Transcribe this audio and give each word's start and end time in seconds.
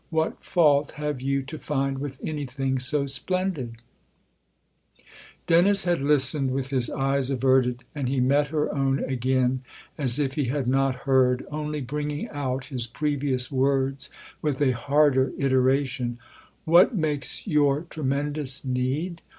What 0.09 0.43
fault 0.43 0.93
have 0.93 1.21
you 1.21 1.43
to 1.43 1.59
find 1.59 1.99
with 1.99 2.19
anything 2.23 2.79
so 2.79 3.05
splendid?" 3.05 3.75
Dennis 5.45 5.83
had 5.85 6.01
listened 6.01 6.49
with 6.49 6.69
his 6.69 6.89
eyes 6.89 7.29
averted, 7.29 7.83
and 7.93 8.09
he 8.09 8.19
met 8.19 8.47
her 8.47 8.73
own 8.73 9.03
again 9.03 9.61
as 9.99 10.17
if 10.17 10.33
he 10.33 10.45
had 10.45 10.65
not 10.65 10.95
heard, 11.05 11.45
only 11.51 11.81
bringing 11.81 12.27
out 12.29 12.65
his 12.65 12.87
previous 12.87 13.51
words 13.51 14.09
with 14.41 14.59
a 14.59 14.71
harder 14.71 15.33
iteration:" 15.37 16.17
What 16.73 16.95
makes 16.95 17.45
your 17.45 17.81
tremendous 17.83 18.65
need 18.65 19.21